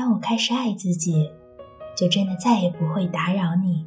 [0.00, 1.30] 当我开始爱自己，
[1.94, 3.84] 就真的再也不会打扰你。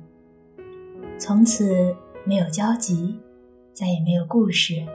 [1.18, 3.20] 从此没有交集，
[3.74, 4.86] 再也没有故事。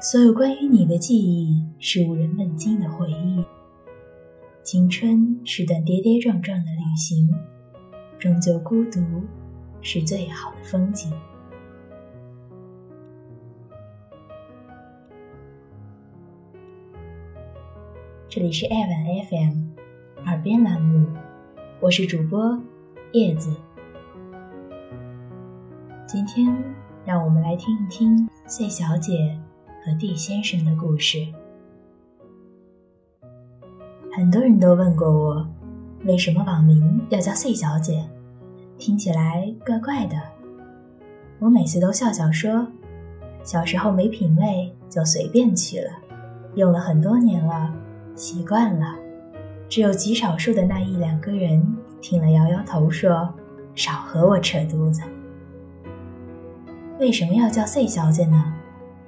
[0.00, 3.44] 所有关于你的记忆是无人问津的回忆。
[4.62, 7.28] 青春是段跌跌撞撞的旅行，
[8.18, 9.02] 终究孤独
[9.82, 11.12] 是最好的风景。
[18.26, 19.77] 这里是爱晚 FM，
[20.28, 21.06] 耳边栏目，
[21.80, 22.60] 我是主播
[23.12, 23.50] 叶子。
[26.06, 26.54] 今天
[27.06, 29.40] 让我们来听一听 C 小姐
[29.82, 31.26] 和 D 先生的故事。
[34.12, 35.48] 很多人都问过我，
[36.04, 38.06] 为什么网名要叫 C 小姐，
[38.76, 40.16] 听起来怪怪的。
[41.38, 42.66] 我每次都笑笑说，
[43.42, 45.90] 小时候没品味就随便取了，
[46.54, 47.74] 用了很多年了。
[48.14, 48.94] 习惯了，
[49.68, 51.62] 只有极少数的那一两个人
[52.00, 53.32] 听了摇摇头说
[53.76, 55.02] ：“少和我扯犊子。”
[56.98, 58.54] 为什么要叫 C 小姐呢？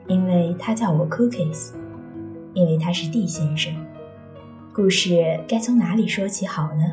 [0.06, 1.72] 因为她叫我 Cookies，
[2.52, 3.72] 因为她是 D 先生。
[4.74, 6.84] 故事该从哪里说起好呢？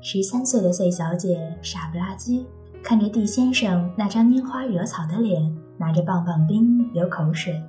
[0.00, 2.44] 十三岁的 C 小姐傻不拉几。
[2.82, 7.62] 看着 D 先生那张拈花惹草的脸，拿着棒棒冰流口水，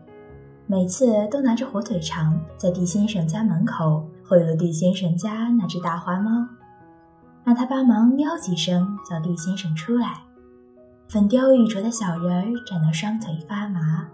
[0.68, 6.48] 每次都拿着火腿肠在地先生家门口贿赂地先生家那只大花猫，
[7.44, 10.22] 让他帮忙喵几声叫地先生出来。
[11.10, 14.08] 粉雕玉琢的小人儿站到双腿发麻。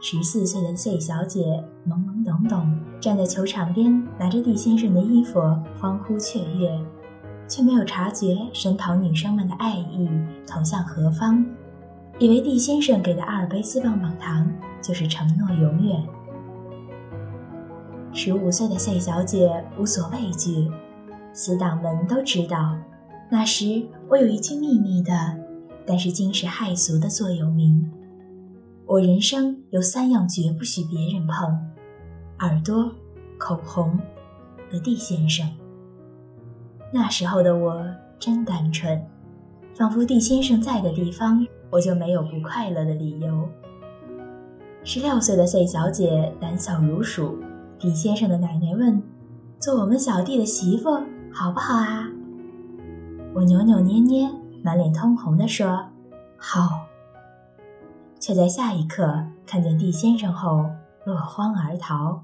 [0.00, 5.40] 十四岁的 Z 小姐懵懵懂懂站在球场边，拿着地先生的衣服
[5.80, 6.78] 欢呼雀跃。
[7.48, 10.08] 却没有察觉声讨女生们的爱意
[10.46, 11.44] 投向何方，
[12.18, 14.50] 以为地先生给的阿尔卑斯棒棒糖
[14.80, 16.02] 就是承诺永远。
[18.12, 20.70] 十五岁的赛小姐无所畏惧，
[21.32, 22.76] 死党们都知道，
[23.30, 25.12] 那时我有一句秘密的，
[25.86, 27.90] 但是惊世骇俗的座右铭：
[28.86, 31.58] 我人生有三样绝不许别人碰，
[32.40, 32.92] 耳朵、
[33.38, 33.98] 口红
[34.70, 35.48] 和地先生。
[36.92, 37.82] 那时候的我
[38.18, 39.02] 真单纯，
[39.82, 43.48] 仿佛地先生在的地方，我就没有不快乐的理由。
[44.84, 47.36] 十六岁的 C 小姐胆小如鼠，
[47.80, 49.02] 地先生的奶奶问
[49.58, 50.90] ：“做我们小弟的媳妇
[51.32, 52.08] 好不好啊？”
[53.34, 54.30] 我扭扭捏捏，
[54.62, 55.86] 满脸通红地说
[56.38, 56.86] ：“好。”
[58.20, 60.64] 却在下一刻看见地先生后
[61.04, 62.22] 落荒而逃，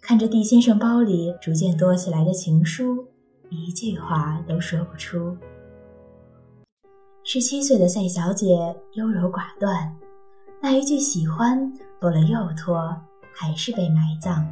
[0.00, 3.08] 看着地先生包里逐渐多起来的情书。
[3.50, 5.36] 一句话都说不出。
[7.34, 9.90] 十七岁的赛小姐优柔寡断，
[10.60, 12.94] 那一句喜欢拖了又拖，
[13.34, 14.46] 还是被埋葬。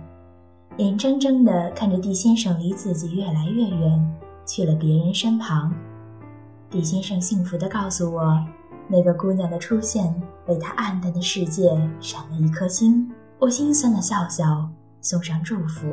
[0.79, 5.71] 眼睁睁地看着地先生离自己越来越远，去了别人身旁。
[6.71, 8.43] 地先生幸福地告诉我，
[8.89, 10.11] 那个姑娘的出现
[10.47, 11.69] 为他暗淡的世界
[12.01, 13.07] 闪了一颗星。
[13.39, 14.67] 我心酸地笑笑，
[15.03, 15.87] 送上祝福。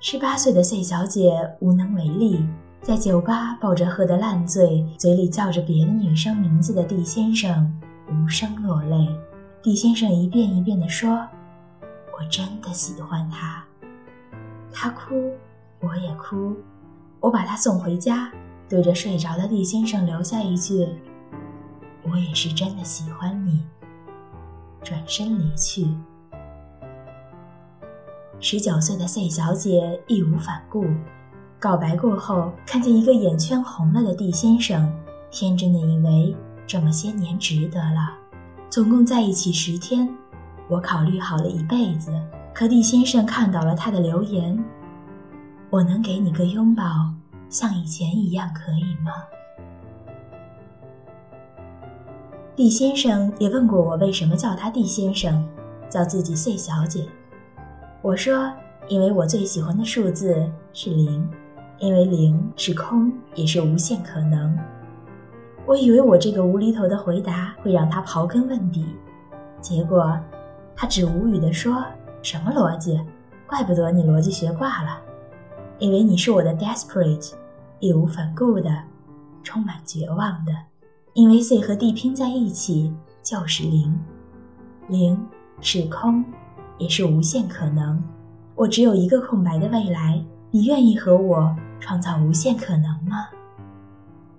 [0.00, 1.30] 十八岁的 C 小姐
[1.60, 2.42] 无能为力，
[2.82, 7.72] 在酒吧抱着喝得烂醉、嘴里叫着别的女生名字的 D 先生，
[8.08, 9.08] 无声落泪。
[9.60, 11.26] D 先生一遍一遍地说
[12.16, 13.64] ：“我真的喜欢他。”
[14.72, 15.32] 他哭，
[15.80, 16.56] 我也哭。
[17.18, 18.30] 我把他送回家，
[18.68, 20.86] 对着睡着的 D 先生留下一句
[22.08, 23.64] ：“我也是真的喜欢你。”
[24.84, 25.88] 转身离去。
[28.38, 30.84] 十九岁的 C 小姐义无反顾，
[31.58, 34.92] 告白过后，看见一个眼圈红了的地先生，
[35.30, 36.36] 天真的以为
[36.66, 38.12] 这么些年值得了。
[38.68, 40.08] 总共在一起十天，
[40.68, 42.12] 我考虑好了一辈子。
[42.52, 44.62] 可地先生看到了他的留言
[45.70, 46.82] ：“我能给你个拥抱，
[47.48, 49.12] 像以前一样，可以吗
[52.54, 55.46] 地先生也问过我为什么叫他地先生，
[55.90, 57.06] 叫自己 C 小姐。
[58.00, 58.50] 我说，
[58.88, 61.28] 因为我最喜欢的数字是零，
[61.78, 64.58] 因为零是空，也是无限可能。
[65.66, 68.86] 我以为我这个无厘头的回答会让他刨根问底，
[69.60, 70.18] 结果
[70.74, 71.84] 他只无语地说
[72.22, 73.00] ：“什么逻辑？
[73.46, 74.98] 怪不得你逻辑学挂了，
[75.78, 77.32] 因为你是我的 desperate，
[77.80, 78.70] 义无反顾的，
[79.42, 80.52] 充满绝望的。
[81.14, 83.98] 因为 C 和 D 拼在一起就是零，
[84.88, 85.26] 零
[85.60, 86.24] 是空。”
[86.78, 88.04] 也是无限可能。
[88.54, 93.28] 我只有一个空白的未来，你愿意和我创造无限可能吗？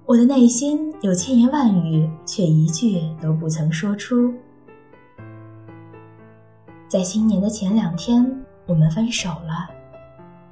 [0.06, 4.34] 我的内心有千言万语，却一句都不曾说出。
[6.88, 8.26] 在新年的前两天，
[8.66, 9.70] 我们分手了。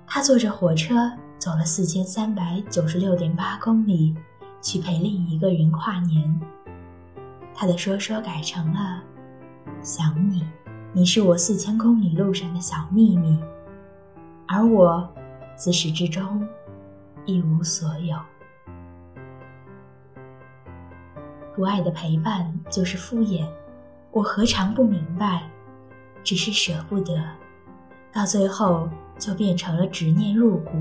[0.06, 4.14] 他坐着火车走了四千三百九十六点八公里，
[4.62, 6.42] 去陪另一个人跨年。
[7.54, 9.02] 他的说说改成了
[9.82, 10.46] “想你”，
[10.92, 13.40] 你是我四千公里路上的小秘密，
[14.48, 15.10] 而我
[15.56, 16.46] 自始至终
[17.26, 18.18] 一无所有。
[21.56, 23.46] 不爱的陪伴就是敷衍，
[24.12, 25.44] 我何尝不明白？
[26.24, 27.22] 只是舍不得，
[28.12, 30.72] 到最后就变成了执念入骨。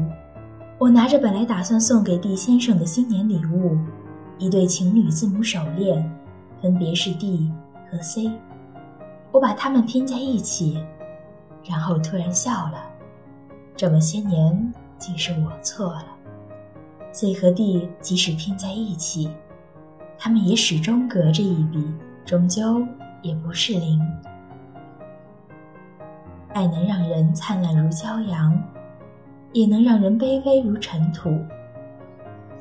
[0.79, 3.79] 我拿着本来打算送给 D 先生的新年礼物，
[4.39, 6.13] 一对情侣字母手链，
[6.61, 7.53] 分别是 D
[7.91, 8.33] 和 C。
[9.31, 10.83] 我把它们拼在一起，
[11.65, 12.91] 然后突然笑了。
[13.77, 16.14] 这么些年，竟是我错了。
[17.15, 19.31] C 和 D 即使拼在一起，
[20.19, 21.95] 他们也始终隔着一笔，
[22.27, 22.85] 终究
[23.23, 24.01] 也不是零。
[26.53, 28.61] 爱能让人灿烂如骄阳，
[29.53, 31.39] 也能让人卑微如尘土。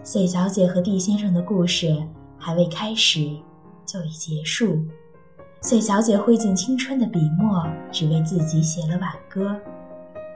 [0.04, 2.04] C 小姐和 D 先生的故事
[2.38, 3.36] 还未开始，
[3.88, 4.86] 就已结束。
[5.62, 9.60] C 小姐挥尽青春的笔墨，只为自己写了挽歌。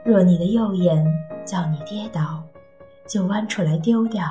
[0.04, 1.06] 若你的右眼
[1.44, 2.42] 叫你跌倒，
[3.08, 4.24] 就弯出来丢掉。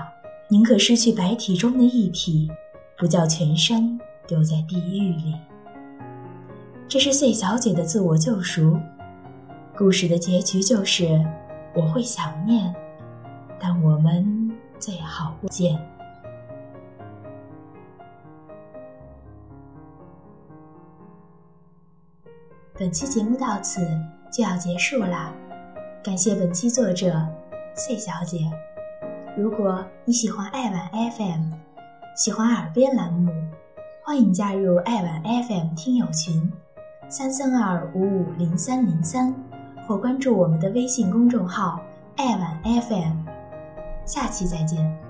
[0.50, 2.50] 宁可失去白体中的一体，
[2.98, 5.36] 不叫全身丢在地狱里。
[6.88, 8.78] 这是 C 小姐的自我救赎。
[9.76, 11.22] 故事的结局就是，
[11.76, 12.74] 我会想念，
[13.60, 15.78] 但我们最好不见。
[22.74, 23.82] 本期节目到此
[24.32, 25.34] 就要结束了，
[26.04, 27.28] 感谢本期作者
[27.76, 28.50] C 小姐。
[29.38, 31.52] 如果你喜欢爱晚 FM，
[32.16, 33.32] 喜欢耳边栏目，
[34.04, 36.52] 欢迎加入爱晚 FM 听友群：
[37.08, 39.32] 三三二五五零三零三。
[39.88, 41.80] 或关注我们的微信公众号
[42.18, 43.14] “爱晚 FM”，
[44.06, 45.07] 下期再见。